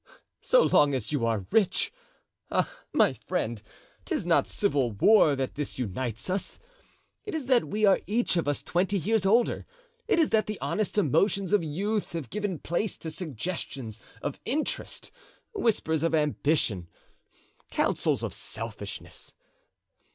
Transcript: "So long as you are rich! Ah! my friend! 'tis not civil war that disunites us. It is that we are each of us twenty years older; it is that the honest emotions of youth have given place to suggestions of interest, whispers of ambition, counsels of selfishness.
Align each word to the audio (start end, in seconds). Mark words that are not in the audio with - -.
"So 0.41 0.63
long 0.63 0.95
as 0.95 1.11
you 1.11 1.27
are 1.27 1.45
rich! 1.51 1.93
Ah! 2.49 2.67
my 2.91 3.13
friend! 3.13 3.61
'tis 4.03 4.25
not 4.25 4.47
civil 4.47 4.89
war 4.93 5.35
that 5.35 5.53
disunites 5.53 6.27
us. 6.27 6.57
It 7.23 7.35
is 7.35 7.45
that 7.45 7.65
we 7.65 7.85
are 7.85 8.01
each 8.07 8.35
of 8.35 8.47
us 8.47 8.63
twenty 8.63 8.97
years 8.97 9.27
older; 9.27 9.63
it 10.07 10.17
is 10.17 10.31
that 10.31 10.47
the 10.47 10.59
honest 10.59 10.97
emotions 10.97 11.53
of 11.53 11.63
youth 11.63 12.13
have 12.13 12.31
given 12.31 12.57
place 12.57 12.97
to 12.97 13.11
suggestions 13.11 14.01
of 14.23 14.39
interest, 14.43 15.11
whispers 15.53 16.01
of 16.01 16.15
ambition, 16.15 16.87
counsels 17.69 18.23
of 18.23 18.33
selfishness. 18.33 19.35